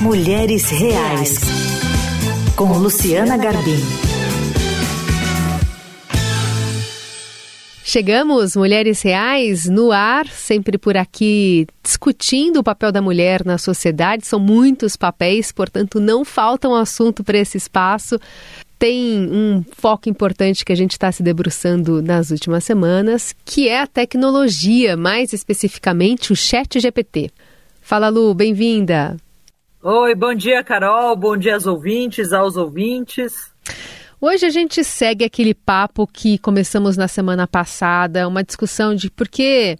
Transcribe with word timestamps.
Mulheres 0.00 0.70
Reais, 0.70 1.40
com 2.54 2.72
Luciana 2.78 3.36
Garbim. 3.36 3.80
Chegamos, 7.82 8.54
Mulheres 8.54 9.02
Reais, 9.02 9.64
no 9.64 9.90
ar, 9.90 10.28
sempre 10.28 10.78
por 10.78 10.96
aqui 10.96 11.66
discutindo 11.82 12.60
o 12.60 12.62
papel 12.62 12.92
da 12.92 13.02
mulher 13.02 13.44
na 13.44 13.58
sociedade. 13.58 14.24
São 14.24 14.38
muitos 14.38 14.96
papéis, 14.96 15.50
portanto, 15.50 15.98
não 15.98 16.24
falta 16.24 16.68
um 16.68 16.76
assunto 16.76 17.24
para 17.24 17.38
esse 17.38 17.56
espaço. 17.56 18.20
Tem 18.78 19.28
um 19.28 19.64
foco 19.72 20.08
importante 20.08 20.64
que 20.64 20.72
a 20.72 20.76
gente 20.76 20.92
está 20.92 21.10
se 21.10 21.24
debruçando 21.24 22.00
nas 22.00 22.30
últimas 22.30 22.62
semanas, 22.62 23.34
que 23.44 23.68
é 23.68 23.80
a 23.80 23.86
tecnologia, 23.86 24.96
mais 24.96 25.32
especificamente 25.32 26.32
o 26.32 26.36
Chat 26.36 26.78
GPT. 26.78 27.32
Fala, 27.82 28.08
Lu, 28.08 28.32
bem-vinda. 28.32 29.16
Oi, 29.80 30.12
bom 30.16 30.34
dia, 30.34 30.64
Carol. 30.64 31.14
Bom 31.14 31.36
dia 31.36 31.54
aos 31.54 31.64
ouvintes, 31.64 32.32
aos 32.32 32.56
ouvintes. 32.56 33.52
Hoje 34.20 34.44
a 34.44 34.50
gente 34.50 34.82
segue 34.82 35.24
aquele 35.24 35.54
papo 35.54 36.04
que 36.04 36.36
começamos 36.38 36.96
na 36.96 37.06
semana 37.06 37.46
passada, 37.46 38.26
uma 38.26 38.42
discussão 38.42 38.92
de 38.92 39.08
por 39.08 39.28
que 39.28 39.78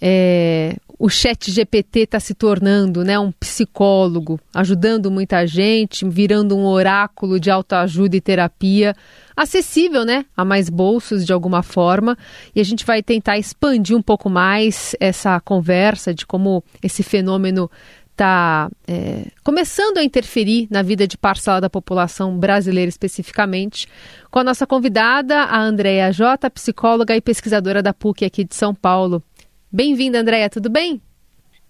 é, 0.00 0.76
o 0.98 1.10
chat 1.10 1.50
GPT 1.50 2.00
está 2.00 2.18
se 2.18 2.32
tornando 2.32 3.04
né, 3.04 3.18
um 3.18 3.30
psicólogo, 3.30 4.40
ajudando 4.54 5.10
muita 5.10 5.46
gente, 5.46 6.08
virando 6.08 6.56
um 6.56 6.64
oráculo 6.64 7.38
de 7.38 7.50
autoajuda 7.50 8.16
e 8.16 8.20
terapia, 8.22 8.94
acessível 9.36 10.06
né, 10.06 10.24
a 10.34 10.46
mais 10.46 10.70
bolsos 10.70 11.26
de 11.26 11.34
alguma 11.34 11.62
forma. 11.62 12.16
E 12.54 12.60
a 12.60 12.64
gente 12.64 12.86
vai 12.86 13.02
tentar 13.02 13.36
expandir 13.36 13.94
um 13.94 14.02
pouco 14.02 14.30
mais 14.30 14.96
essa 14.98 15.38
conversa 15.40 16.14
de 16.14 16.24
como 16.24 16.64
esse 16.82 17.02
fenômeno 17.02 17.70
está 18.16 18.70
é, 18.88 19.26
começando 19.44 19.98
a 19.98 20.02
interferir 20.04 20.66
na 20.70 20.80
vida 20.80 21.06
de 21.06 21.18
parcela 21.18 21.60
da 21.60 21.68
população 21.68 22.38
brasileira 22.38 22.88
especificamente, 22.88 23.86
com 24.30 24.38
a 24.38 24.44
nossa 24.44 24.66
convidada, 24.66 25.42
a 25.42 25.60
Andréia 25.60 26.10
Jota, 26.10 26.50
psicóloga 26.50 27.14
e 27.14 27.20
pesquisadora 27.20 27.82
da 27.82 27.92
PUC 27.92 28.24
aqui 28.24 28.42
de 28.42 28.54
São 28.54 28.74
Paulo. 28.74 29.22
Bem-vinda, 29.70 30.18
Andréia, 30.18 30.48
tudo 30.48 30.70
bem? 30.70 31.00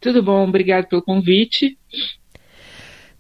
Tudo 0.01 0.23
bom, 0.23 0.47
obrigado 0.47 0.87
pelo 0.87 1.03
convite. 1.03 1.77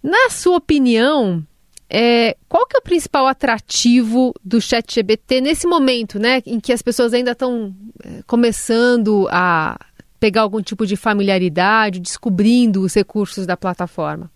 Na 0.00 0.30
sua 0.30 0.58
opinião, 0.58 1.44
é, 1.90 2.36
qual 2.48 2.64
que 2.64 2.76
é 2.76 2.78
o 2.78 2.82
principal 2.82 3.26
atrativo 3.26 4.32
do 4.44 4.60
ChatGPT 4.60 5.40
nesse 5.40 5.66
momento, 5.66 6.20
né, 6.20 6.40
em 6.46 6.60
que 6.60 6.72
as 6.72 6.80
pessoas 6.80 7.12
ainda 7.12 7.32
estão 7.32 7.74
é, 8.04 8.22
começando 8.24 9.26
a 9.32 9.76
pegar 10.18 10.42
algum 10.42 10.62
tipo 10.62 10.86
de 10.86 10.96
familiaridade, 10.96 12.00
descobrindo 12.00 12.82
os 12.82 12.94
recursos 12.94 13.46
da 13.46 13.56
plataforma? 13.56 14.30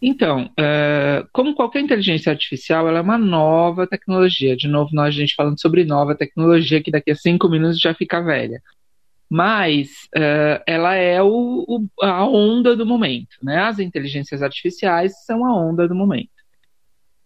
Então, 0.00 0.46
uh, 0.46 1.28
como 1.32 1.54
qualquer 1.54 1.80
inteligência 1.80 2.30
artificial, 2.30 2.88
ela 2.88 2.98
é 2.98 3.02
uma 3.02 3.18
nova 3.18 3.86
tecnologia. 3.86 4.56
De 4.56 4.68
novo, 4.68 4.90
nós 4.92 5.08
a 5.08 5.18
gente 5.18 5.34
falando 5.34 5.60
sobre 5.60 5.84
nova 5.84 6.14
tecnologia, 6.14 6.82
que 6.82 6.90
daqui 6.90 7.10
a 7.10 7.16
cinco 7.16 7.48
minutos 7.48 7.80
já 7.80 7.92
fica 7.92 8.20
velha. 8.20 8.62
Mas 9.28 9.88
uh, 10.16 10.62
ela 10.66 10.94
é 10.94 11.20
o, 11.20 11.64
o, 11.68 11.86
a 12.00 12.24
onda 12.24 12.76
do 12.76 12.86
momento. 12.86 13.36
Né? 13.42 13.58
As 13.58 13.80
inteligências 13.80 14.40
artificiais 14.40 15.24
são 15.24 15.44
a 15.44 15.54
onda 15.54 15.88
do 15.88 15.94
momento. 15.94 16.30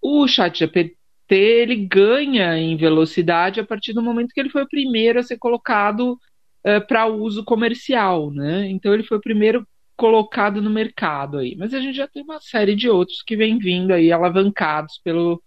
O 0.00 0.26
chat 0.26 0.58
GPT 0.58 0.96
ele 1.28 1.76
ganha 1.76 2.58
em 2.58 2.76
velocidade 2.76 3.60
a 3.60 3.64
partir 3.64 3.92
do 3.92 4.02
momento 4.02 4.32
que 4.34 4.40
ele 4.40 4.50
foi 4.50 4.62
o 4.62 4.68
primeiro 4.68 5.20
a 5.20 5.22
ser 5.22 5.38
colocado 5.38 6.18
eh, 6.64 6.80
para 6.80 7.06
uso 7.06 7.44
comercial, 7.44 8.30
né? 8.30 8.68
Então 8.68 8.94
ele 8.94 9.02
foi 9.02 9.18
o 9.18 9.22
primeiro 9.22 9.66
colocado 9.96 10.60
no 10.60 10.70
mercado 10.70 11.38
aí. 11.38 11.54
Mas 11.56 11.74
a 11.74 11.80
gente 11.80 11.96
já 11.96 12.08
tem 12.08 12.22
uma 12.22 12.40
série 12.40 12.74
de 12.74 12.88
outros 12.88 13.22
que 13.22 13.36
vem 13.36 13.58
vindo 13.58 13.92
aí 13.92 14.10
alavancados 14.10 14.98
pelo 15.02 15.42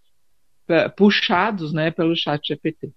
uh, 0.70 0.96
puxados, 0.96 1.74
né, 1.74 1.92
pelo 1.92 2.16
Chat 2.16 2.48
GPT. 2.48 2.92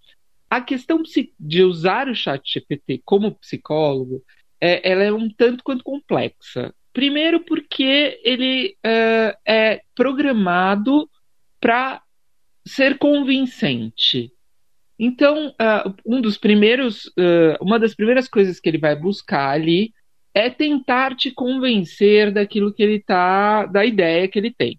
A 0.51 0.61
questão 0.61 1.03
de 1.39 1.63
usar 1.63 2.09
o 2.09 2.15
Chat 2.15 2.43
GPT 2.45 3.03
como 3.05 3.35
psicólogo, 3.37 4.23
é, 4.61 4.89
ela 4.91 5.03
é 5.03 5.13
um 5.13 5.29
tanto 5.29 5.63
quanto 5.63 5.85
complexa. 5.85 6.75
Primeiro 6.93 7.41
porque 7.41 8.21
ele 8.25 8.77
uh, 8.85 9.37
é 9.47 9.83
programado 9.95 11.09
para 11.61 12.03
ser 12.67 12.99
convincente. 12.99 14.33
Então, 14.99 15.49
uh, 15.51 15.95
um 16.05 16.21
dos 16.21 16.37
primeiros, 16.37 17.07
uh, 17.07 17.57
uma 17.61 17.79
das 17.79 17.95
primeiras 17.95 18.27
coisas 18.29 18.59
que 18.59 18.69
ele 18.69 18.79
vai 18.79 18.97
buscar 18.97 19.51
ali 19.51 19.93
é 20.35 20.51
tentar 20.51 21.15
te 21.17 21.31
convencer 21.31 22.33
daquilo 22.33 22.75
que 22.75 22.83
ele 22.83 23.01
tá, 23.01 23.65
da 23.67 23.85
ideia 23.85 24.27
que 24.27 24.39
ele 24.39 24.53
tem. 24.53 24.79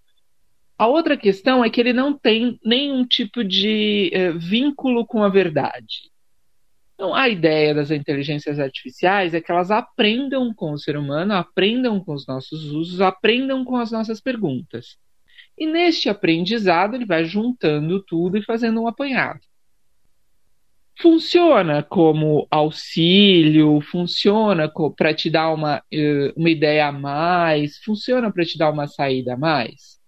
A 0.78 0.88
outra 0.88 1.16
questão 1.16 1.64
é 1.64 1.70
que 1.70 1.80
ele 1.80 1.94
não 1.94 2.18
tem 2.18 2.60
nenhum 2.64 3.06
tipo 3.06 3.44
de 3.44 4.12
uh, 4.14 4.38
vínculo 4.38 5.06
com 5.06 5.24
a 5.24 5.30
verdade. 5.30 6.10
Então, 6.96 7.16
a 7.16 7.30
ideia 7.30 7.74
das 7.74 7.90
inteligências 7.90 8.60
artificiais 8.60 9.34
é 9.34 9.40
que 9.40 9.50
elas 9.50 9.72
aprendam 9.72 10.54
com 10.54 10.74
o 10.74 10.78
ser 10.78 10.98
humano, 10.98 11.34
aprendam 11.34 11.98
com 12.04 12.14
os 12.14 12.28
nossos 12.28 12.66
usos, 12.66 13.00
aprendam 13.00 13.64
com 13.64 13.78
as 13.78 13.90
nossas 13.90 14.20
perguntas. 14.20 14.98
E 15.58 15.66
neste 15.66 16.10
aprendizado, 16.10 16.96
ele 16.96 17.06
vai 17.06 17.24
juntando 17.24 18.04
tudo 18.04 18.38
e 18.38 18.44
fazendo 18.44 18.82
um 18.82 18.88
apanhado 18.88 19.49
funciona 21.00 21.82
como 21.82 22.46
auxílio, 22.52 23.80
funciona 23.82 24.70
para 24.98 25.14
te 25.14 25.30
dar 25.30 25.54
uma, 25.54 25.82
eh, 25.92 26.34
uma 26.36 26.50
ideia 26.50 26.88
a 26.88 26.92
mais, 26.92 27.78
funciona 27.78 28.32
para 28.32 28.44
te 28.44 28.58
dar 28.58 28.70
uma 28.70 28.86
saída 28.88 29.34
a 29.34 29.38
mais? 29.38 30.00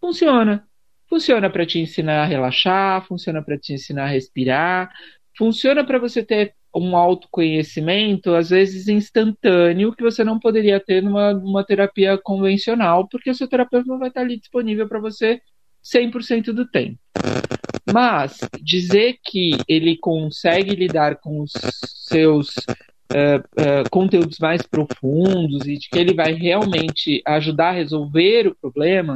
Funciona. 0.00 0.66
Funciona 1.08 1.48
para 1.48 1.64
te 1.64 1.78
ensinar 1.78 2.22
a 2.22 2.26
relaxar, 2.26 3.06
funciona 3.06 3.42
para 3.42 3.58
te 3.58 3.74
ensinar 3.74 4.04
a 4.04 4.08
respirar, 4.08 4.90
funciona 5.36 5.84
para 5.84 5.98
você 5.98 6.24
ter 6.24 6.54
um 6.74 6.96
autoconhecimento, 6.96 8.34
às 8.34 8.50
vezes 8.50 8.88
instantâneo, 8.88 9.94
que 9.94 10.02
você 10.02 10.24
não 10.24 10.40
poderia 10.40 10.80
ter 10.80 11.00
numa, 11.00 11.32
numa 11.32 11.64
terapia 11.64 12.18
convencional, 12.18 13.06
porque 13.08 13.30
o 13.30 13.34
seu 13.34 13.46
terapeuta 13.46 13.86
não 13.86 13.98
vai 13.98 14.08
estar 14.08 14.22
ali 14.22 14.38
disponível 14.38 14.88
para 14.88 14.98
você 14.98 15.40
100% 15.84 16.52
do 16.52 16.68
tempo. 16.68 16.98
Mas 17.92 18.38
dizer 18.60 19.18
que 19.22 19.58
ele 19.68 19.96
consegue 19.96 20.74
lidar 20.74 21.16
com 21.16 21.40
os 21.42 21.52
seus 21.84 22.48
uh, 23.12 23.38
uh, 23.58 23.90
conteúdos 23.90 24.38
mais 24.38 24.62
profundos 24.62 25.66
e 25.66 25.76
de 25.76 25.88
que 25.88 25.98
ele 25.98 26.14
vai 26.14 26.32
realmente 26.32 27.22
ajudar 27.26 27.68
a 27.68 27.72
resolver 27.72 28.48
o 28.48 28.54
problema, 28.54 29.14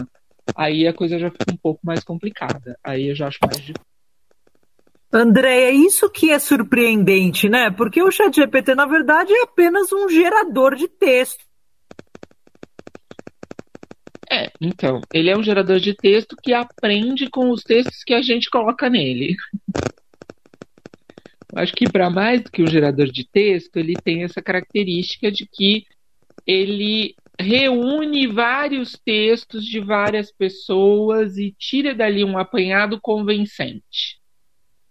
aí 0.54 0.86
a 0.86 0.92
coisa 0.92 1.18
já 1.18 1.30
fica 1.30 1.52
um 1.52 1.56
pouco 1.56 1.80
mais 1.82 2.04
complicada. 2.04 2.78
Aí 2.84 3.08
eu 3.08 3.14
já 3.14 3.28
acho 3.28 3.38
mais 3.42 3.56
difícil. 3.56 3.88
André, 5.10 5.64
é 5.64 5.70
isso 5.70 6.10
que 6.10 6.30
é 6.30 6.38
surpreendente, 6.38 7.48
né? 7.48 7.70
Porque 7.70 8.02
o 8.02 8.10
ChatGPT, 8.10 8.74
na 8.74 8.84
verdade, 8.84 9.32
é 9.32 9.42
apenas 9.42 9.90
um 9.90 10.06
gerador 10.08 10.74
de 10.74 10.86
texto. 10.86 11.47
É, 14.38 14.52
então, 14.60 15.00
ele 15.12 15.30
é 15.30 15.36
um 15.36 15.42
gerador 15.42 15.80
de 15.80 15.94
texto 15.94 16.36
que 16.40 16.52
aprende 16.52 17.28
com 17.28 17.50
os 17.50 17.64
textos 17.64 18.04
que 18.04 18.14
a 18.14 18.22
gente 18.22 18.48
coloca 18.48 18.88
nele. 18.88 19.34
Acho 21.56 21.72
que 21.72 21.90
para 21.90 22.08
mais 22.08 22.42
do 22.42 22.50
que 22.52 22.62
um 22.62 22.68
gerador 22.68 23.10
de 23.10 23.26
texto, 23.28 23.76
ele 23.78 23.94
tem 23.94 24.22
essa 24.22 24.40
característica 24.40 25.32
de 25.32 25.44
que 25.44 25.86
ele 26.46 27.16
reúne 27.40 28.28
vários 28.28 28.92
textos 28.92 29.64
de 29.64 29.80
várias 29.80 30.30
pessoas 30.30 31.36
e 31.36 31.52
tira 31.58 31.92
dali 31.92 32.22
um 32.22 32.38
apanhado 32.38 33.00
convincente. 33.00 34.20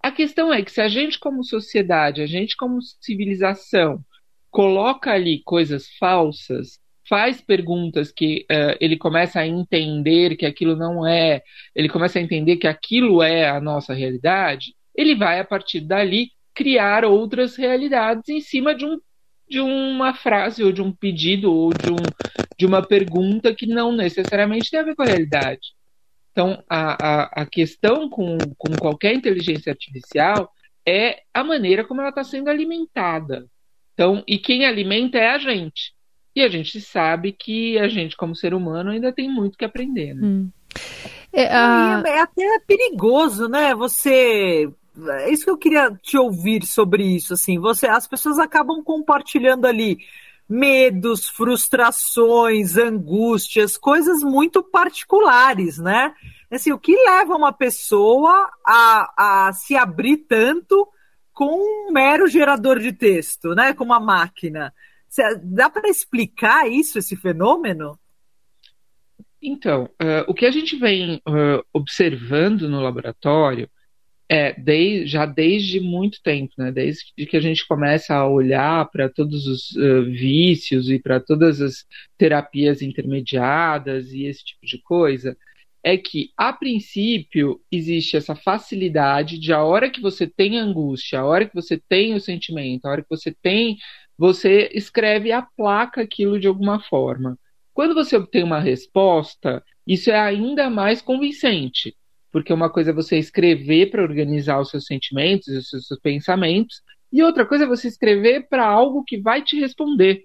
A 0.03 0.11
questão 0.11 0.53
é 0.53 0.61
que 0.61 0.71
se 0.71 0.81
a 0.81 0.89
gente 0.89 1.17
como 1.19 1.43
sociedade, 1.43 2.21
a 2.21 2.27
gente 2.27 2.57
como 2.57 2.81
civilização, 2.81 4.03
coloca 4.51 5.11
ali 5.11 5.41
coisas 5.43 5.87
falsas, 5.97 6.79
faz 7.07 7.41
perguntas 7.41 8.11
que 8.11 8.45
uh, 8.51 8.77
ele 8.79 8.97
começa 8.97 9.39
a 9.39 9.47
entender 9.47 10.35
que 10.35 10.45
aquilo 10.45 10.75
não 10.75 11.05
é, 11.07 11.41
ele 11.75 11.89
começa 11.89 12.19
a 12.19 12.21
entender 12.21 12.57
que 12.57 12.67
aquilo 12.67 13.23
é 13.23 13.47
a 13.47 13.59
nossa 13.61 13.93
realidade, 13.93 14.75
ele 14.95 15.15
vai, 15.15 15.39
a 15.39 15.45
partir 15.45 15.81
dali, 15.81 16.31
criar 16.53 17.05
outras 17.05 17.55
realidades 17.55 18.27
em 18.29 18.41
cima 18.41 18.73
de, 18.73 18.85
um, 18.85 18.99
de 19.47 19.59
uma 19.59 20.13
frase, 20.13 20.63
ou 20.63 20.71
de 20.71 20.81
um 20.81 20.91
pedido, 20.91 21.53
ou 21.53 21.69
de, 21.71 21.91
um, 21.91 21.97
de 22.57 22.65
uma 22.65 22.81
pergunta 22.81 23.53
que 23.53 23.67
não 23.67 23.91
necessariamente 23.91 24.71
tem 24.71 24.79
a 24.79 24.83
ver 24.83 24.95
com 24.95 25.03
a 25.03 25.07
realidade. 25.07 25.75
Então, 26.31 26.63
a, 26.69 26.93
a, 26.93 27.23
a 27.41 27.45
questão 27.45 28.09
com, 28.09 28.37
com 28.57 28.75
qualquer 28.75 29.13
inteligência 29.13 29.71
artificial 29.71 30.51
é 30.85 31.21
a 31.33 31.43
maneira 31.43 31.83
como 31.83 32.01
ela 32.01 32.09
está 32.09 32.23
sendo 32.23 32.49
alimentada. 32.49 33.45
Então, 33.93 34.23
e 34.27 34.37
quem 34.37 34.65
alimenta 34.65 35.17
é 35.17 35.29
a 35.29 35.37
gente. 35.37 35.96
E 36.37 36.43
a 36.43 36.49
gente 36.49 36.79
sabe 36.79 37.31
que 37.31 37.79
a 37.79 37.87
gente, 37.87 38.15
como 38.15 38.35
ser 38.35 38.53
humano, 38.53 38.91
ainda 38.91 39.11
tem 39.11 39.27
muito 39.27 39.57
que 39.57 39.65
aprender. 39.65 40.13
Né? 40.13 40.21
Hum. 40.23 40.49
É, 41.33 41.47
a... 41.47 42.03
é, 42.05 42.19
até 42.19 42.59
perigoso, 42.59 43.47
né? 43.47 43.73
Você. 43.73 44.69
É 45.19 45.31
isso 45.31 45.45
que 45.45 45.49
eu 45.49 45.57
queria 45.57 45.89
te 45.99 46.15
ouvir 46.15 46.63
sobre 46.63 47.03
isso. 47.03 47.33
Assim, 47.33 47.57
você, 47.57 47.87
as 47.87 48.07
pessoas 48.07 48.37
acabam 48.37 48.83
compartilhando 48.83 49.65
ali 49.65 49.97
medos, 50.47 51.27
frustrações, 51.27 52.77
angústias, 52.77 53.75
coisas 53.75 54.21
muito 54.21 54.61
particulares, 54.61 55.79
né? 55.79 56.13
Assim, 56.51 56.71
o 56.71 56.77
que 56.77 56.95
leva 56.95 57.35
uma 57.35 57.51
pessoa 57.51 58.47
a, 58.63 59.47
a 59.47 59.53
se 59.53 59.75
abrir 59.75 60.17
tanto 60.17 60.87
com 61.33 61.89
um 61.89 61.91
mero 61.91 62.27
gerador 62.27 62.77
de 62.77 62.93
texto, 62.93 63.55
né? 63.55 63.73
Com 63.73 63.85
uma 63.85 63.99
máquina. 63.99 64.71
Dá 65.43 65.69
para 65.69 65.89
explicar 65.89 66.69
isso, 66.69 66.99
esse 66.99 67.15
fenômeno? 67.15 67.97
Então, 69.41 69.85
uh, 70.01 70.25
o 70.27 70.33
que 70.33 70.45
a 70.45 70.51
gente 70.51 70.75
vem 70.75 71.21
uh, 71.27 71.63
observando 71.73 72.67
no 72.67 72.81
laboratório 72.81 73.69
é 74.29 74.51
desde, 74.59 75.07
já 75.07 75.25
desde 75.25 75.79
muito 75.79 76.21
tempo, 76.21 76.53
né? 76.57 76.71
Desde 76.71 77.13
que 77.13 77.37
a 77.37 77.39
gente 77.39 77.65
começa 77.65 78.13
a 78.13 78.27
olhar 78.27 78.89
para 78.91 79.07
todos 79.07 79.47
os 79.47 79.71
uh, 79.71 80.03
vícios 80.03 80.89
e 80.89 80.99
para 80.99 81.19
todas 81.19 81.61
as 81.61 81.85
terapias 82.17 82.81
intermediadas 82.81 84.11
e 84.11 84.25
esse 84.25 84.43
tipo 84.43 84.65
de 84.65 84.81
coisa, 84.81 85.37
é 85.83 85.97
que, 85.97 86.31
a 86.35 86.51
princípio, 86.51 87.61
existe 87.71 88.17
essa 88.17 88.35
facilidade 88.35 89.39
de 89.39 89.53
a 89.53 89.63
hora 89.63 89.89
que 89.89 90.01
você 90.01 90.27
tem 90.27 90.57
angústia, 90.57 91.19
a 91.19 91.25
hora 91.25 91.45
que 91.47 91.55
você 91.55 91.81
tem 91.87 92.13
o 92.13 92.19
sentimento, 92.19 92.85
a 92.85 92.91
hora 92.91 93.01
que 93.01 93.09
você 93.09 93.33
tem, 93.41 93.77
você 94.17 94.69
escreve 94.73 95.31
a 95.31 95.41
placa 95.41 96.01
aquilo 96.01 96.39
de 96.39 96.47
alguma 96.47 96.79
forma. 96.81 97.37
Quando 97.73 97.93
você 97.93 98.15
obtém 98.15 98.43
uma 98.43 98.59
resposta, 98.59 99.63
isso 99.85 100.09
é 100.09 100.19
ainda 100.19 100.69
mais 100.69 101.01
convincente 101.01 101.95
porque 102.31 102.53
uma 102.53 102.69
coisa 102.69 102.91
é 102.91 102.93
você 102.93 103.17
escrever 103.17 103.89
para 103.89 104.03
organizar 104.03 104.59
os 104.59 104.69
seus 104.69 104.85
sentimentos, 104.85 105.47
os 105.47 105.69
seus, 105.69 105.99
pensamentos, 106.01 106.81
e 107.11 107.23
outra 107.23 107.45
coisa 107.45 107.63
é 107.63 107.67
você 107.67 107.87
escrever 107.87 108.47
para 108.47 108.65
algo 108.65 109.03
que 109.03 109.19
vai 109.19 109.41
te 109.41 109.59
responder. 109.59 110.23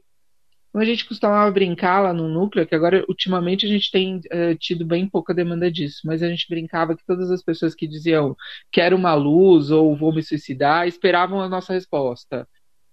Então 0.69 0.81
a 0.81 0.85
gente 0.85 1.06
costumava 1.06 1.50
brincar 1.50 2.00
lá 2.00 2.12
no 2.12 2.29
núcleo, 2.29 2.67
que 2.67 2.75
agora 2.75 3.05
ultimamente 3.09 3.67
a 3.67 3.69
gente 3.69 3.91
tem 3.91 4.17
uh, 4.19 4.55
tido 4.59 4.85
bem 4.87 5.09
pouca 5.09 5.35
demanda 5.35 5.71
disso, 5.71 6.00
mas 6.05 6.23
a 6.23 6.29
gente 6.29 6.47
brincava 6.49 6.97
que 6.97 7.05
todas 7.06 7.31
as 7.31 7.43
pessoas 7.43 7.75
que 7.75 7.87
diziam 7.87 8.37
quero 8.71 8.97
uma 8.97 9.15
luz 9.15 9.71
ou 9.71 9.97
vou 9.97 10.15
me 10.15 10.23
suicidar 10.23 10.89
esperavam 10.89 11.41
a 11.41 11.49
nossa 11.49 11.73
resposta. 11.73 12.49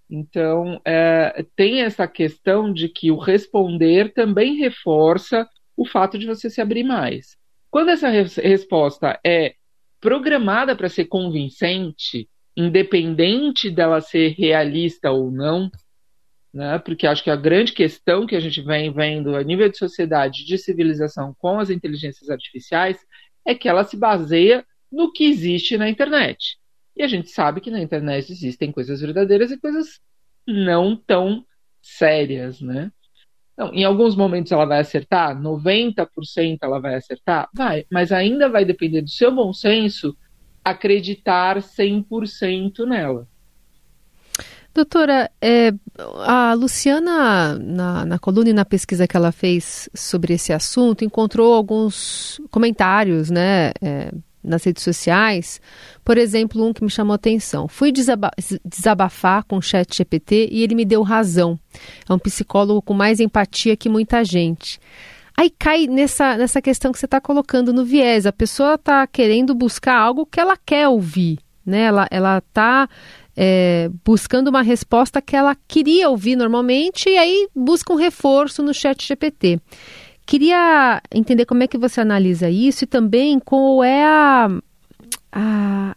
Então 0.09 0.81
é, 0.83 1.45
tem 1.55 1.81
essa 1.81 2.07
questão 2.07 2.73
de 2.73 2.89
que 2.89 3.11
o 3.11 3.17
responder 3.17 4.13
também 4.13 4.55
reforça 4.55 5.47
o 5.77 5.85
fato 5.85 6.17
de 6.17 6.25
você 6.25 6.49
se 6.49 6.59
abrir 6.59 6.83
mais. 6.83 7.37
Quando 7.69 7.89
essa 7.89 8.09
res 8.09 8.35
resposta 8.35 9.19
é 9.23 9.53
programada 10.01 10.75
para 10.75 10.89
ser 10.89 11.05
convincente, 11.05 12.27
independente 12.55 13.69
dela 13.69 14.01
ser 14.01 14.29
realista 14.29 15.11
ou 15.11 15.31
não, 15.31 15.69
né? 16.53 16.79
porque 16.79 17.05
acho 17.05 17.23
que 17.23 17.29
a 17.29 17.35
grande 17.35 17.71
questão 17.71 18.25
que 18.25 18.35
a 18.35 18.39
gente 18.39 18.61
vem 18.61 18.91
vendo 18.91 19.35
a 19.35 19.43
nível 19.43 19.69
de 19.69 19.77
sociedade, 19.77 20.45
de 20.45 20.57
civilização 20.57 21.35
com 21.37 21.59
as 21.59 21.69
inteligências 21.69 22.29
artificiais, 22.29 22.97
é 23.45 23.53
que 23.53 23.69
ela 23.69 23.83
se 23.83 23.95
baseia 23.95 24.65
no 24.91 25.11
que 25.11 25.25
existe 25.25 25.77
na 25.77 25.89
internet. 25.89 26.58
E 26.99 27.03
a 27.03 27.07
gente 27.07 27.29
sabe 27.29 27.61
que 27.61 27.71
na 27.71 27.81
internet 27.81 28.29
existem 28.29 28.73
coisas 28.73 28.99
verdadeiras 28.99 29.49
e 29.51 29.57
coisas 29.57 30.01
não 30.45 30.97
tão 30.97 31.45
sérias, 31.81 32.59
né? 32.59 32.91
Então, 33.53 33.73
em 33.73 33.85
alguns 33.85 34.17
momentos 34.17 34.51
ela 34.51 34.65
vai 34.65 34.79
acertar, 34.79 35.33
90% 35.33 36.57
ela 36.61 36.79
vai 36.81 36.95
acertar? 36.95 37.47
Vai, 37.55 37.85
mas 37.89 38.11
ainda 38.11 38.49
vai 38.49 38.65
depender 38.65 39.01
do 39.01 39.09
seu 39.09 39.33
bom 39.33 39.53
senso 39.53 40.13
acreditar 40.61 41.57
100% 41.61 42.85
nela. 42.85 43.25
Doutora, 44.73 45.31
é, 45.41 45.71
a 46.25 46.53
Luciana, 46.53 47.57
na, 47.57 48.05
na 48.05 48.19
coluna 48.19 48.49
e 48.49 48.53
na 48.53 48.65
pesquisa 48.65 49.07
que 49.07 49.15
ela 49.15 49.31
fez 49.31 49.89
sobre 49.95 50.33
esse 50.33 50.51
assunto, 50.51 51.05
encontrou 51.05 51.53
alguns 51.53 52.41
comentários, 52.51 53.29
né, 53.29 53.71
é, 53.81 54.11
nas 54.43 54.63
redes 54.63 54.83
sociais. 54.83 55.61
Por 56.03 56.17
exemplo, 56.17 56.65
um 56.65 56.73
que 56.73 56.83
me 56.83 56.89
chamou 56.89 57.13
atenção. 57.13 57.67
Fui 57.67 57.91
desaba 57.91 58.31
desabafar 58.63 59.43
com 59.43 59.57
o 59.57 59.61
chat 59.61 59.95
GPT 59.95 60.49
e 60.51 60.63
ele 60.63 60.75
me 60.75 60.85
deu 60.85 61.01
razão. 61.01 61.59
É 62.07 62.13
um 62.13 62.19
psicólogo 62.19 62.81
com 62.81 62.93
mais 62.93 63.19
empatia 63.19 63.75
que 63.75 63.89
muita 63.89 64.23
gente. 64.23 64.79
Aí 65.37 65.49
cai 65.49 65.87
nessa, 65.87 66.35
nessa 66.35 66.61
questão 66.61 66.91
que 66.91 66.99
você 66.99 67.05
está 67.05 67.21
colocando 67.21 67.71
no 67.71 67.85
viés. 67.85 68.25
A 68.25 68.31
pessoa 68.31 68.75
está 68.75 69.07
querendo 69.07 69.55
buscar 69.55 69.97
algo 69.97 70.25
que 70.25 70.39
ela 70.39 70.57
quer 70.57 70.87
ouvir. 70.87 71.39
Né? 71.65 71.83
Ela 72.11 72.39
está 72.39 72.89
é, 73.37 73.89
buscando 74.03 74.49
uma 74.49 74.61
resposta 74.61 75.21
que 75.21 75.33
ela 75.33 75.55
queria 75.65 76.09
ouvir 76.09 76.35
normalmente 76.35 77.07
e 77.07 77.17
aí 77.17 77.47
busca 77.55 77.93
um 77.93 77.95
reforço 77.95 78.61
no 78.61 78.73
chat 78.73 79.07
GPT. 79.07 79.61
Queria 80.29 81.01
entender 81.11 81.43
como 81.47 81.63
é 81.63 81.67
que 81.67 81.75
você 81.75 82.01
analisa 82.01 82.51
isso 82.51 82.83
e 82.83 82.87
também 82.87 83.39
qual 83.39 83.83
é 83.83 84.05
a, 84.05 84.47
a 85.31 85.95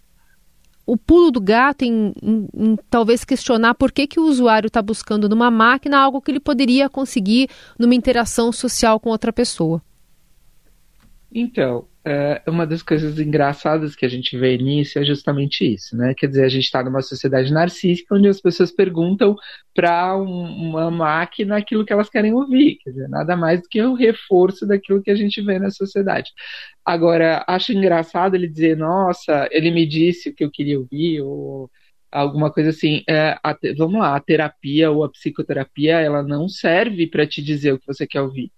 o 0.86 0.96
pulo 0.96 1.30
do 1.30 1.38
gato 1.38 1.82
em, 1.82 2.14
em, 2.22 2.48
em, 2.56 2.76
talvez 2.88 3.26
questionar 3.26 3.74
por 3.74 3.92
que, 3.92 4.06
que 4.06 4.18
o 4.18 4.24
usuário 4.24 4.68
está 4.68 4.80
buscando 4.80 5.28
numa 5.28 5.50
máquina 5.50 5.98
algo 5.98 6.22
que 6.22 6.30
ele 6.30 6.40
poderia 6.40 6.88
conseguir 6.88 7.50
numa 7.78 7.94
interação 7.94 8.50
social 8.50 8.98
com 8.98 9.10
outra 9.10 9.34
pessoa. 9.34 9.82
Então, 11.30 11.84
é, 12.04 12.42
uma 12.48 12.66
das 12.66 12.82
coisas 12.82 13.18
engraçadas 13.20 13.94
que 13.94 14.04
a 14.04 14.08
gente 14.08 14.36
vê 14.36 14.56
nisso 14.58 14.98
é 14.98 15.04
justamente 15.04 15.64
isso, 15.64 15.96
né? 15.96 16.14
Quer 16.14 16.26
dizer, 16.28 16.44
a 16.44 16.48
gente 16.48 16.64
está 16.64 16.82
numa 16.82 17.00
sociedade 17.00 17.52
narcísica 17.52 18.14
onde 18.14 18.28
as 18.28 18.40
pessoas 18.40 18.72
perguntam 18.72 19.36
para 19.74 20.16
um, 20.16 20.70
uma 20.70 20.90
máquina 20.90 21.56
aquilo 21.56 21.84
que 21.84 21.92
elas 21.92 22.10
querem 22.10 22.34
ouvir, 22.34 22.78
quer 22.82 22.90
dizer, 22.90 23.08
nada 23.08 23.36
mais 23.36 23.62
do 23.62 23.68
que 23.68 23.80
o 23.82 23.94
reforço 23.94 24.66
daquilo 24.66 25.02
que 25.02 25.10
a 25.10 25.14
gente 25.14 25.40
vê 25.42 25.58
na 25.58 25.70
sociedade. 25.70 26.30
Agora, 26.84 27.44
acho 27.46 27.72
engraçado 27.72 28.34
ele 28.34 28.48
dizer, 28.48 28.76
nossa, 28.76 29.48
ele 29.52 29.70
me 29.70 29.86
disse 29.86 30.30
o 30.30 30.34
que 30.34 30.44
eu 30.44 30.50
queria 30.50 30.78
ouvir, 30.80 31.20
ou 31.20 31.70
alguma 32.10 32.52
coisa 32.52 32.70
assim. 32.70 33.02
É, 33.08 33.38
a, 33.42 33.56
vamos 33.76 34.00
lá, 34.00 34.16
a 34.16 34.20
terapia 34.20 34.90
ou 34.90 35.04
a 35.04 35.10
psicoterapia, 35.10 36.00
ela 36.00 36.22
não 36.22 36.48
serve 36.48 37.06
para 37.06 37.26
te 37.26 37.42
dizer 37.42 37.72
o 37.72 37.78
que 37.78 37.86
você 37.86 38.06
quer 38.06 38.22
ouvir 38.22 38.50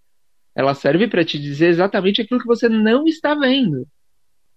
ela 0.54 0.74
serve 0.74 1.08
para 1.08 1.24
te 1.24 1.38
dizer 1.38 1.68
exatamente 1.68 2.20
aquilo 2.20 2.40
que 2.40 2.46
você 2.46 2.68
não 2.68 3.06
está 3.06 3.34
vendo. 3.34 3.86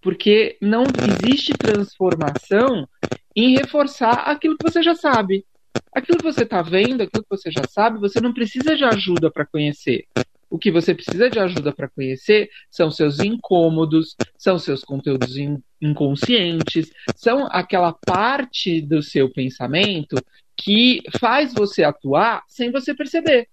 Porque 0.00 0.56
não 0.60 0.84
existe 0.84 1.52
transformação 1.52 2.88
em 3.34 3.56
reforçar 3.56 4.30
aquilo 4.30 4.56
que 4.56 4.70
você 4.70 4.82
já 4.82 4.94
sabe. 4.94 5.44
Aquilo 5.92 6.18
que 6.18 6.24
você 6.24 6.44
está 6.44 6.62
vendo, 6.62 7.02
aquilo 7.02 7.24
que 7.24 7.36
você 7.36 7.50
já 7.50 7.64
sabe, 7.68 7.98
você 7.98 8.20
não 8.20 8.32
precisa 8.32 8.76
de 8.76 8.84
ajuda 8.84 9.30
para 9.30 9.44
conhecer. 9.44 10.06
O 10.50 10.58
que 10.58 10.70
você 10.70 10.94
precisa 10.94 11.28
de 11.28 11.38
ajuda 11.38 11.72
para 11.72 11.88
conhecer 11.88 12.48
são 12.70 12.90
seus 12.90 13.18
incômodos, 13.18 14.16
são 14.38 14.58
seus 14.58 14.82
conteúdos 14.82 15.36
in 15.36 15.58
inconscientes, 15.80 16.90
são 17.14 17.46
aquela 17.52 17.92
parte 17.92 18.80
do 18.80 19.00
seu 19.00 19.30
pensamento 19.30 20.16
que 20.56 21.02
faz 21.20 21.54
você 21.54 21.84
atuar 21.84 22.42
sem 22.48 22.72
você 22.72 22.92
perceber. 22.94 23.48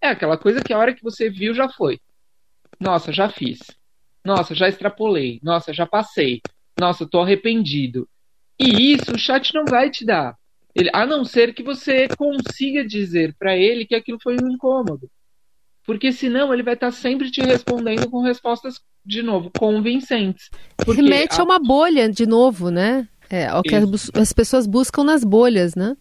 É 0.00 0.08
aquela 0.08 0.36
coisa 0.36 0.62
que 0.62 0.72
a 0.72 0.78
hora 0.78 0.94
que 0.94 1.02
você 1.02 1.30
viu 1.30 1.54
já 1.54 1.68
foi. 1.68 1.98
Nossa, 2.78 3.12
já 3.12 3.28
fiz. 3.28 3.58
Nossa, 4.24 4.54
já 4.54 4.68
extrapolei. 4.68 5.40
Nossa, 5.42 5.72
já 5.72 5.86
passei. 5.86 6.40
Nossa, 6.78 7.06
tô 7.06 7.20
arrependido. 7.20 8.08
E 8.58 8.92
isso 8.92 9.12
o 9.12 9.18
chat 9.18 9.54
não 9.54 9.64
vai 9.64 9.90
te 9.90 10.04
dar. 10.04 10.36
Ele, 10.74 10.90
a 10.92 11.06
não 11.06 11.24
ser 11.24 11.54
que 11.54 11.62
você 11.62 12.06
consiga 12.18 12.86
dizer 12.86 13.34
para 13.38 13.56
ele 13.56 13.86
que 13.86 13.94
aquilo 13.94 14.18
foi 14.22 14.36
um 14.36 14.48
incômodo. 14.48 15.08
Porque 15.86 16.12
senão 16.12 16.52
ele 16.52 16.62
vai 16.62 16.74
estar 16.74 16.88
tá 16.88 16.92
sempre 16.92 17.30
te 17.30 17.40
respondendo 17.40 18.10
com 18.10 18.20
respostas, 18.20 18.80
de 19.04 19.22
novo, 19.22 19.50
convincentes. 19.56 20.50
Porque 20.76 21.00
Remete 21.00 21.38
a... 21.38 21.42
a 21.42 21.44
uma 21.44 21.58
bolha, 21.58 22.10
de 22.10 22.26
novo, 22.26 22.70
né? 22.70 23.08
É, 23.30 23.52
o 23.54 23.62
que 23.62 23.74
as, 23.74 24.10
as 24.14 24.32
pessoas 24.32 24.66
buscam 24.66 25.04
nas 25.04 25.24
bolhas, 25.24 25.74
né? 25.74 25.96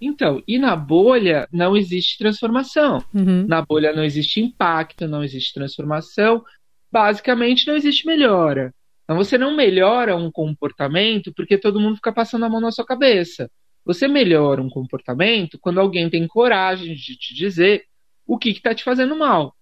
Então, 0.00 0.42
e 0.46 0.58
na 0.58 0.76
bolha 0.76 1.48
não 1.52 1.76
existe 1.76 2.18
transformação. 2.18 3.04
Uhum. 3.12 3.46
Na 3.46 3.62
bolha 3.62 3.92
não 3.92 4.04
existe 4.04 4.40
impacto, 4.40 5.08
não 5.08 5.24
existe 5.24 5.52
transformação. 5.52 6.44
Basicamente, 6.90 7.66
não 7.66 7.76
existe 7.76 8.06
melhora. 8.06 8.72
Então, 9.04 9.16
você 9.16 9.36
não 9.36 9.56
melhora 9.56 10.16
um 10.16 10.30
comportamento 10.30 11.32
porque 11.34 11.58
todo 11.58 11.80
mundo 11.80 11.96
fica 11.96 12.12
passando 12.12 12.44
a 12.44 12.48
mão 12.48 12.60
na 12.60 12.70
sua 12.70 12.86
cabeça. 12.86 13.50
Você 13.84 14.06
melhora 14.06 14.62
um 14.62 14.68
comportamento 14.68 15.58
quando 15.58 15.80
alguém 15.80 16.08
tem 16.10 16.26
coragem 16.26 16.94
de 16.94 17.16
te 17.16 17.34
dizer 17.34 17.84
o 18.26 18.38
que 18.38 18.50
está 18.50 18.74
te 18.74 18.84
fazendo 18.84 19.16
mal. 19.16 19.56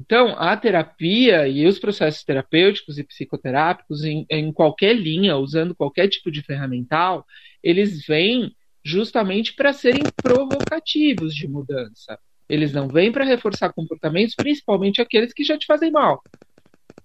Então, 0.00 0.34
a 0.38 0.56
terapia 0.56 1.46
e 1.46 1.66
os 1.66 1.78
processos 1.78 2.24
terapêuticos 2.24 2.96
e 2.96 3.04
psicoterápicos, 3.04 4.02
em, 4.02 4.24
em 4.30 4.50
qualquer 4.50 4.94
linha, 4.94 5.36
usando 5.36 5.74
qualquer 5.74 6.08
tipo 6.08 6.30
de 6.30 6.40
ferramental, 6.40 7.26
eles 7.62 8.06
vêm 8.06 8.54
justamente 8.84 9.54
para 9.54 9.72
serem 9.72 10.02
provocativos 10.22 11.34
de 11.34 11.46
mudança. 11.48 12.18
Eles 12.48 12.72
não 12.72 12.88
vêm 12.88 13.12
para 13.12 13.24
reforçar 13.24 13.72
comportamentos, 13.72 14.34
principalmente 14.34 15.00
aqueles 15.00 15.32
que 15.32 15.44
já 15.44 15.56
te 15.56 15.66
fazem 15.66 15.90
mal. 15.90 16.22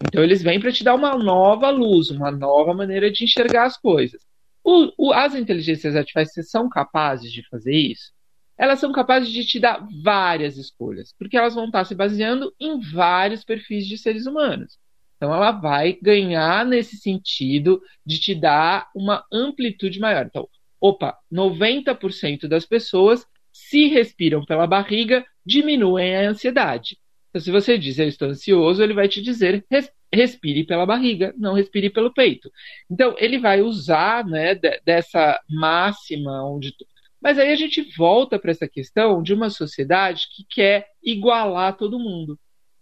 Então, 0.03 0.23
eles 0.23 0.41
vêm 0.41 0.59
para 0.59 0.71
te 0.71 0.83
dar 0.83 0.95
uma 0.95 1.15
nova 1.17 1.69
luz, 1.69 2.09
uma 2.09 2.31
nova 2.31 2.73
maneira 2.73 3.11
de 3.11 3.23
enxergar 3.23 3.65
as 3.65 3.77
coisas. 3.77 4.21
O, 4.63 4.91
o, 4.97 5.13
as 5.13 5.35
inteligências 5.35 5.95
artificiais 5.95 6.49
são 6.49 6.67
capazes 6.67 7.31
de 7.31 7.47
fazer 7.47 7.75
isso? 7.75 8.15
elas 8.57 8.79
são 8.79 8.91
capazes 8.91 9.29
de 9.29 9.43
te 9.45 9.59
dar 9.59 9.85
várias 10.03 10.57
escolhas, 10.57 11.13
porque 11.17 11.37
elas 11.37 11.55
vão 11.55 11.65
estar 11.65 11.85
se 11.85 11.93
baseando 11.93 12.53
em 12.59 12.79
vários 12.79 13.43
perfis 13.43 13.85
de 13.85 13.97
seres 13.97 14.25
humanos. 14.25 14.77
Então, 15.17 15.33
ela 15.33 15.51
vai 15.51 15.97
ganhar 16.01 16.65
nesse 16.65 16.97
sentido 16.97 17.81
de 18.05 18.19
te 18.19 18.35
dar 18.35 18.89
uma 18.95 19.25
amplitude 19.31 19.99
maior. 19.99 20.25
Então, 20.25 20.47
opa, 20.79 21.17
90% 21.31 22.47
das 22.47 22.65
pessoas, 22.65 23.25
se 23.51 23.87
respiram 23.87 24.43
pela 24.43 24.67
barriga, 24.67 25.25
diminuem 25.45 26.15
a 26.15 26.29
ansiedade. 26.29 26.97
Então, 27.29 27.41
se 27.41 27.51
você 27.51 27.77
diz 27.77 27.99
eu 27.99 28.07
estou 28.07 28.29
ansioso, 28.29 28.81
ele 28.81 28.93
vai 28.93 29.07
te 29.07 29.21
dizer 29.21 29.65
respire 30.13 30.65
pela 30.65 30.85
barriga, 30.85 31.33
não 31.37 31.53
respire 31.53 31.89
pelo 31.89 32.13
peito. 32.13 32.49
Então, 32.89 33.15
ele 33.17 33.37
vai 33.37 33.61
usar 33.61 34.25
né, 34.25 34.55
dessa 34.85 35.39
máxima 35.49 36.43
onde. 36.49 36.73
Mas 37.21 37.37
aí 37.37 37.51
a 37.51 37.55
gente 37.55 37.81
volta 37.97 38.39
para 38.39 38.51
essa 38.51 38.67
questão 38.67 39.21
de 39.21 39.33
uma 39.33 39.49
sociedade 39.49 40.27
que 40.33 40.45
quer 40.49 40.87
igualar 41.03 41.75
todo 41.75 41.99
mundo. 41.99 42.39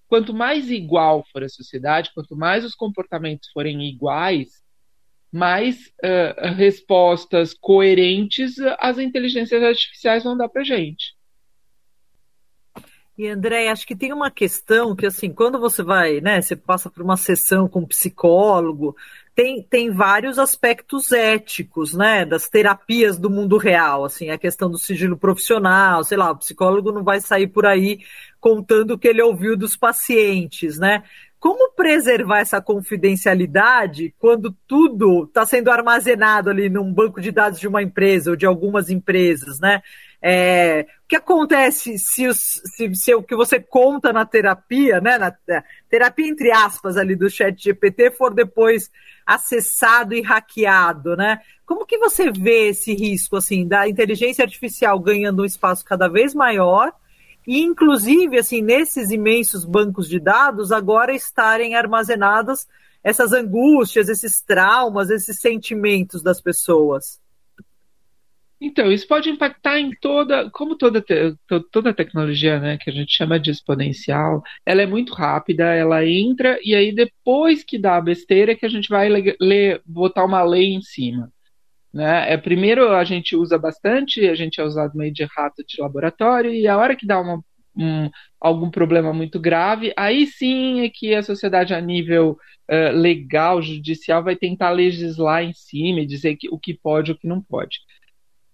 Quanto 0.07 0.33
mais 0.33 0.69
igual 0.69 1.25
for 1.31 1.43
a 1.43 1.49
sociedade, 1.49 2.11
quanto 2.13 2.35
mais 2.35 2.63
os 2.63 2.75
comportamentos 2.75 3.49
forem 3.51 3.83
iguais, 3.89 4.62
mais 5.33 5.87
uh, 6.03 6.53
respostas 6.55 7.55
coerentes 7.55 8.55
as 8.77 8.99
inteligências 8.99 9.63
artificiais 9.63 10.23
vão 10.23 10.37
dar 10.37 10.47
para 10.47 10.63
gente. 10.63 11.15
E 13.15 13.27
André, 13.27 13.69
acho 13.69 13.85
que 13.85 13.95
tem 13.95 14.11
uma 14.11 14.31
questão 14.31 14.95
que 14.95 15.05
assim, 15.05 15.31
quando 15.31 15.59
você 15.59 15.83
vai, 15.83 16.19
né, 16.19 16.41
você 16.41 16.55
passa 16.55 16.89
por 16.89 17.03
uma 17.03 17.17
sessão 17.17 17.67
com 17.67 17.81
um 17.81 17.85
psicólogo, 17.85 18.95
tem, 19.35 19.61
tem 19.63 19.91
vários 19.91 20.39
aspectos 20.39 21.11
éticos, 21.11 21.93
né, 21.93 22.25
das 22.25 22.49
terapias 22.49 23.19
do 23.19 23.29
mundo 23.29 23.57
real, 23.57 24.03
assim, 24.03 24.29
a 24.29 24.37
questão 24.37 24.69
do 24.69 24.79
sigilo 24.79 25.17
profissional, 25.17 26.03
sei 26.03 26.17
lá, 26.17 26.31
o 26.31 26.37
psicólogo 26.37 26.91
não 26.91 27.03
vai 27.03 27.19
sair 27.21 27.47
por 27.47 27.67
aí 27.67 27.99
contando 28.39 28.91
o 28.91 28.97
que 28.97 29.07
ele 29.07 29.21
ouviu 29.21 29.55
dos 29.55 29.75
pacientes, 29.75 30.77
né? 30.77 31.03
Como 31.43 31.73
preservar 31.73 32.39
essa 32.39 32.61
confidencialidade 32.61 34.15
quando 34.17 34.55
tudo 34.65 35.25
está 35.25 35.45
sendo 35.45 35.69
armazenado 35.69 36.49
ali 36.49 36.69
num 36.69 36.93
banco 36.93 37.19
de 37.19 37.33
dados 37.33 37.59
de 37.59 37.67
uma 37.67 37.83
empresa 37.83 38.29
ou 38.29 38.37
de 38.37 38.45
algumas 38.45 38.89
empresas, 38.89 39.59
né? 39.59 39.83
É, 40.21 40.87
o 41.03 41.07
que 41.09 41.17
acontece 41.17 41.99
se, 41.99 42.25
os, 42.27 42.61
se, 42.77 42.95
se, 42.95 43.13
o 43.13 43.21
que 43.21 43.35
você 43.35 43.59
conta 43.59 44.13
na 44.13 44.25
terapia, 44.25 45.01
né, 45.01 45.17
na 45.17 45.35
terapia 45.89 46.29
entre 46.29 46.49
aspas 46.49 46.95
ali 46.95 47.13
do 47.13 47.29
chat 47.29 47.61
GPT 47.61 48.11
for 48.11 48.33
depois 48.33 48.89
acessado 49.25 50.13
e 50.13 50.21
hackeado, 50.21 51.17
né? 51.17 51.41
Como 51.65 51.85
que 51.85 51.97
você 51.97 52.31
vê 52.31 52.69
esse 52.69 52.93
risco, 52.93 53.35
assim, 53.35 53.67
da 53.67 53.85
inteligência 53.85 54.45
artificial 54.45 54.97
ganhando 54.97 55.41
um 55.41 55.45
espaço 55.45 55.83
cada 55.83 56.07
vez 56.07 56.33
maior 56.33 56.93
e, 57.47 57.61
inclusive, 57.61 58.37
assim, 58.37 58.61
nesses 58.61 59.11
imensos 59.11 59.65
bancos 59.65 60.07
de 60.07 60.19
dados 60.19 60.71
agora 60.71 61.13
estarem 61.13 61.75
armazenadas 61.75 62.67
essas 63.03 63.33
angústias, 63.33 64.07
esses 64.07 64.41
traumas, 64.41 65.09
esses 65.09 65.39
sentimentos 65.39 66.23
das 66.23 66.39
pessoas? 66.39 67.21
Então, 68.61 68.89
isso 68.89 69.05
pode 69.05 69.29
impactar 69.29 69.77
em 69.77 69.91
toda, 69.99 70.49
como 70.49 70.77
toda, 70.77 71.01
te, 71.01 71.35
toda 71.69 71.93
tecnologia, 71.93 72.61
né, 72.61 72.77
que 72.77 72.89
a 72.89 72.93
gente 72.93 73.13
chama 73.13 73.37
de 73.37 73.51
exponencial, 73.51 74.41
ela 74.65 74.81
é 74.81 74.85
muito 74.85 75.13
rápida, 75.13 75.65
ela 75.65 76.05
entra 76.05 76.57
e 76.63 76.73
aí 76.73 76.95
depois 76.95 77.61
que 77.61 77.77
dá 77.77 77.97
a 77.97 78.01
besteira 78.01 78.53
é 78.53 78.55
que 78.55 78.65
a 78.65 78.69
gente 78.69 78.87
vai 78.87 79.09
ler, 79.09 79.81
botar 79.85 80.23
uma 80.23 80.41
lei 80.43 80.73
em 80.73 80.81
cima. 80.81 81.29
Né? 81.93 82.33
É, 82.33 82.37
primeiro 82.37 82.91
a 82.91 83.03
gente 83.03 83.35
usa 83.35 83.57
bastante, 83.57 84.27
a 84.27 84.35
gente 84.35 84.59
é 84.59 84.63
usado 84.63 84.97
meio 84.97 85.13
de 85.13 85.23
rato 85.25 85.63
de 85.67 85.79
laboratório, 85.79 86.51
e 86.51 86.67
a 86.67 86.77
hora 86.77 86.95
que 86.95 87.05
dá 87.05 87.19
uma, 87.21 87.43
um, 87.77 88.09
algum 88.41 88.69
problema 88.71 89.13
muito 89.13 89.39
grave, 89.39 89.93
aí 89.95 90.25
sim 90.25 90.81
é 90.81 90.89
que 90.89 91.13
a 91.13 91.21
sociedade 91.21 91.73
a 91.73 91.79
nível 91.79 92.37
uh, 92.71 92.97
legal, 92.97 93.61
judicial, 93.61 94.23
vai 94.23 94.35
tentar 94.35 94.71
legislar 94.71 95.43
em 95.43 95.53
cima 95.53 95.99
e 95.99 96.05
dizer 96.05 96.35
que, 96.35 96.49
o 96.49 96.57
que 96.57 96.73
pode 96.73 97.11
e 97.11 97.13
o 97.13 97.17
que 97.17 97.27
não 97.27 97.41
pode 97.41 97.79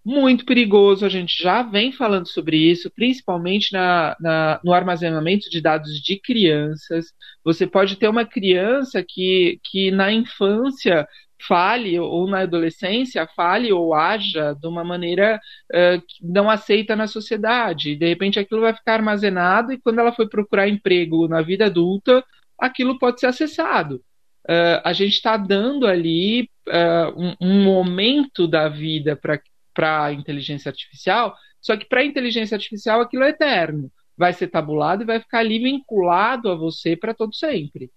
muito 0.10 0.46
perigoso. 0.46 1.06
A 1.06 1.10
gente 1.10 1.42
já 1.42 1.62
vem 1.62 1.92
falando 1.92 2.28
sobre 2.28 2.58
isso, 2.58 2.90
principalmente 2.92 3.72
na, 3.72 4.16
na, 4.20 4.60
no 4.64 4.74
armazenamento 4.74 5.50
de 5.50 5.62
dados 5.62 6.02
de 6.02 6.20
crianças. 6.20 7.14
Você 7.44 7.68
pode 7.68 7.96
ter 7.96 8.08
uma 8.08 8.26
criança 8.26 9.04
que, 9.08 9.60
que 9.64 9.92
na 9.92 10.12
infância 10.12 11.08
fale 11.48 12.00
ou 12.00 12.28
na 12.28 12.40
adolescência 12.42 13.28
fale 13.36 13.72
ou 13.72 13.94
haja 13.94 14.54
de 14.54 14.68
uma 14.68 14.84
maneira 14.84 15.40
uh, 15.72 16.02
que 16.02 16.26
não 16.26 16.50
aceita 16.50 16.96
na 16.96 17.08
sociedade. 17.08 17.96
De 17.96 18.08
repente 18.08 18.40
aquilo 18.40 18.62
vai 18.62 18.74
ficar 18.74 18.96
armazenado 18.96 19.72
e 19.72 19.80
quando 19.80 20.00
ela 20.00 20.12
for 20.12 20.28
procurar 20.30 20.68
emprego 20.68 21.28
na 21.28 21.42
vida 21.42 21.66
adulta, 21.66 22.24
aquilo 22.58 23.00
pode 23.00 23.20
ser 23.20 23.28
acessado. 23.28 24.02
Uh, 24.48 24.82
a 24.84 24.94
gente 24.94 25.14
está 25.14 25.38
dando 25.38 25.86
ali 25.86 26.50
uh, 26.68 27.22
um, 27.22 27.36
um, 27.42 27.64
momento 27.64 28.48
da 28.48 28.68
vida 28.68 29.16
para 29.16 30.06
a 30.06 30.12
inteligência 30.12 30.70
artificial, 30.70 31.36
só 31.62 31.78
que 31.78 31.86
para 31.86 32.02
a 32.02 32.06
inteligência 32.06 32.56
artificial 32.56 33.02
aquilo 33.02 33.24
é 33.24 33.30
eterno. 33.30 33.92
Vai 34.18 34.34
ser 34.34 34.48
tabulado 34.48 35.04
e 35.04 35.06
vai 35.06 35.20
ficar 35.20 35.40
ali 35.40 35.60
vinculado 35.60 36.50
a 36.50 36.56
você 36.56 36.96
para 36.96 37.14
todo 37.14 37.34
sempre. 37.34 37.92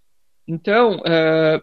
Então, 0.46 0.96
uh, 0.98 1.62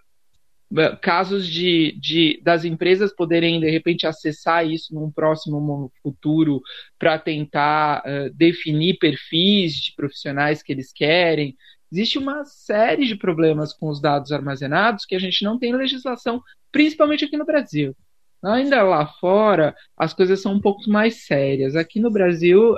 casos 1.01 1.47
de, 1.47 1.97
de, 1.99 2.39
das 2.43 2.63
empresas 2.63 3.13
poderem, 3.13 3.59
de 3.59 3.69
repente, 3.69 4.05
acessar 4.05 4.67
isso 4.67 4.93
num 4.93 5.11
próximo 5.11 5.91
futuro 6.01 6.61
para 6.97 7.17
tentar 7.17 8.03
uh, 8.05 8.33
definir 8.33 8.97
perfis 8.99 9.73
de 9.73 9.93
profissionais 9.95 10.61
que 10.61 10.71
eles 10.71 10.91
querem. 10.93 11.55
Existe 11.91 12.19
uma 12.19 12.45
série 12.45 13.07
de 13.07 13.15
problemas 13.15 13.73
com 13.73 13.89
os 13.89 13.99
dados 13.99 14.31
armazenados 14.31 15.05
que 15.05 15.15
a 15.15 15.19
gente 15.19 15.43
não 15.43 15.57
tem 15.57 15.75
legislação, 15.75 16.41
principalmente 16.71 17.25
aqui 17.25 17.35
no 17.35 17.45
Brasil. 17.45 17.95
Ainda 18.43 18.83
lá 18.83 19.05
fora, 19.05 19.75
as 19.97 20.13
coisas 20.13 20.41
são 20.41 20.53
um 20.53 20.61
pouco 20.61 20.89
mais 20.89 21.25
sérias. 21.25 21.75
Aqui 21.75 21.99
no 21.99 22.11
Brasil, 22.11 22.77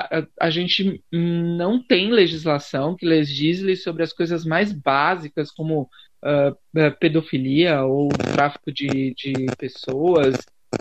a, 0.00 0.26
a, 0.40 0.50
gente 0.50 1.02
não 1.10 1.82
tem 1.82 2.10
legislação 2.10 2.96
que 2.96 3.06
legisle 3.06 3.76
sobre 3.76 4.02
as 4.02 4.12
coisas 4.12 4.44
mais 4.44 4.72
básicas, 4.72 5.50
como 5.50 5.82
uh, 6.22 6.96
pedofilia 7.00 7.82
ou 7.82 8.08
tráfico 8.08 8.72
de, 8.72 9.14
de 9.14 9.46
pessoas 9.58 10.36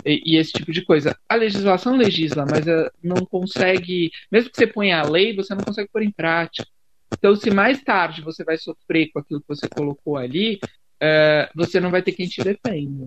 e, 0.06 0.34
e, 0.34 0.38
esse 0.38 0.52
tipo 0.52 0.72
de 0.72 0.84
coisa. 0.84 1.18
A 1.28 1.36
legislação 1.36 1.96
legisla, 1.96 2.46
mas 2.50 2.66
uh, 2.68 2.90
não 3.04 3.26
consegue, 3.26 4.12
mesmo 4.32 4.50
que 4.50 4.58
você 4.58 4.68
ponha 4.68 5.00
a 5.00 5.10
lei, 5.10 5.36
você 5.36 5.54
não 5.54 5.64
consegue 5.64 5.90
pôr 5.92 6.04
em 6.04 6.12
prática. 6.12 6.68
Então, 7.14 7.36
se 7.36 7.52
mais 7.52 7.84
tarde 7.84 8.22
você 8.22 8.44
vai 8.44 8.58
sofrer 8.58 9.10
com 9.12 9.20
aquilo 9.20 9.42
que 9.42 9.48
você 9.48 9.68
colocou 9.68 10.18
ali, 10.18 10.60
uh, 11.02 11.50
você 11.56 11.80
não 11.80 11.92
vai 11.92 12.02
ter 12.02 12.14
quem 12.14 12.28
te 12.28 12.44
defenda. 12.44 13.06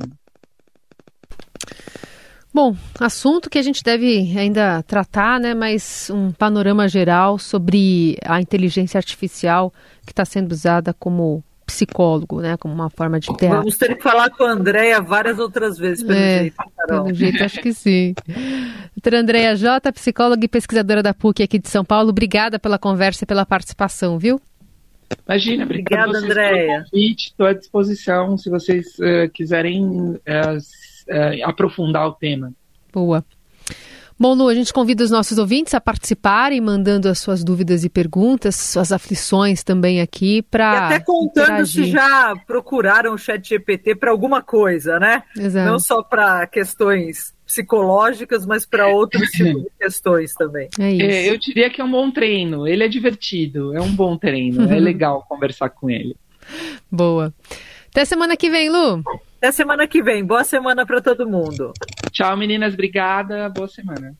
Bom, 2.54 2.76
assunto 3.00 3.50
que 3.50 3.58
a 3.58 3.62
gente 3.62 3.82
deve 3.82 4.32
ainda 4.38 4.80
tratar, 4.84 5.40
né? 5.40 5.54
Mas 5.54 6.08
um 6.08 6.30
panorama 6.30 6.86
geral 6.86 7.36
sobre 7.36 8.16
a 8.24 8.40
inteligência 8.40 8.96
artificial 8.96 9.74
que 10.06 10.12
está 10.12 10.24
sendo 10.24 10.52
usada 10.52 10.94
como 10.94 11.42
psicólogo, 11.66 12.40
né? 12.40 12.56
Como 12.56 12.72
uma 12.72 12.88
forma 12.88 13.18
de 13.18 13.26
teatro. 13.26 13.58
Vamos 13.58 13.76
ter 13.76 13.96
que 13.96 14.02
falar 14.04 14.30
com 14.30 14.44
a 14.44 14.52
Andréia 14.52 15.00
várias 15.00 15.40
outras 15.40 15.76
vezes, 15.76 16.04
pelo 16.04 16.16
é, 16.16 16.38
jeito, 16.42 16.56
Carol. 16.76 17.04
Pelo 17.06 17.14
jeito, 17.16 17.42
acho 17.42 17.60
que 17.60 17.72
sim. 17.74 18.14
Doutora 18.94 19.20
Andréia 19.20 19.56
Jota, 19.56 19.92
psicóloga 19.92 20.44
e 20.44 20.48
pesquisadora 20.48 21.02
da 21.02 21.12
PUC 21.12 21.42
aqui 21.42 21.58
de 21.58 21.68
São 21.68 21.84
Paulo, 21.84 22.10
obrigada 22.10 22.60
pela 22.60 22.78
conversa 22.78 23.24
e 23.24 23.26
pela 23.26 23.44
participação, 23.44 24.16
viu? 24.16 24.40
Imagina, 25.26 25.64
obrigada, 25.64 26.18
Andréia. 26.18 26.84
Estou 26.92 27.46
à 27.46 27.52
disposição 27.52 28.38
se 28.38 28.48
vocês 28.48 28.96
uh, 29.00 29.28
quiserem 29.32 29.84
uh, 29.84 30.58
uh, 31.08 31.48
aprofundar 31.48 32.06
o 32.06 32.12
tema. 32.12 32.52
Boa. 32.92 33.24
Bom, 34.16 34.32
Lu, 34.32 34.48
a 34.48 34.54
gente 34.54 34.72
convida 34.72 35.02
os 35.02 35.10
nossos 35.10 35.38
ouvintes 35.38 35.74
a 35.74 35.80
participarem, 35.80 36.60
mandando 36.60 37.08
as 37.08 37.18
suas 37.18 37.42
dúvidas 37.42 37.84
e 37.84 37.88
perguntas, 37.88 38.54
suas 38.54 38.92
aflições 38.92 39.64
também 39.64 40.00
aqui 40.00 40.40
para. 40.40 40.72
E 40.72 40.76
até 40.76 41.00
contando 41.00 41.44
interagir. 41.46 41.84
se 41.86 41.90
já 41.90 42.32
procuraram 42.46 43.14
o 43.14 43.18
Chat 43.18 43.48
GPT 43.48 43.96
para 43.96 44.12
alguma 44.12 44.40
coisa, 44.40 45.00
né? 45.00 45.24
Exato. 45.36 45.68
Não 45.68 45.80
só 45.80 46.00
para 46.00 46.46
questões 46.46 47.34
psicológicas, 47.44 48.46
mas 48.46 48.64
para 48.64 48.86
outros 48.86 49.28
tipos 49.34 49.64
de 49.64 49.70
questões 49.80 50.32
também. 50.34 50.68
É 50.78 50.92
isso. 50.92 51.06
É, 51.06 51.30
eu 51.30 51.36
diria 51.36 51.68
que 51.68 51.80
é 51.80 51.84
um 51.84 51.90
bom 51.90 52.10
treino. 52.12 52.68
Ele 52.68 52.84
é 52.84 52.88
divertido, 52.88 53.74
é 53.76 53.80
um 53.80 53.92
bom 53.92 54.16
treino. 54.16 54.72
é 54.72 54.78
legal 54.80 55.24
conversar 55.28 55.70
com 55.70 55.90
ele. 55.90 56.16
Boa. 56.90 57.34
Até 57.90 58.04
semana 58.04 58.36
que 58.36 58.48
vem, 58.48 58.70
Lu. 58.70 59.02
Até 59.44 59.52
semana 59.52 59.86
que 59.86 60.02
vem. 60.02 60.24
Boa 60.24 60.42
semana 60.42 60.86
para 60.86 61.02
todo 61.02 61.28
mundo. 61.28 61.74
Tchau, 62.10 62.34
meninas. 62.34 62.72
Obrigada. 62.72 63.46
Boa 63.50 63.68
semana. 63.68 64.16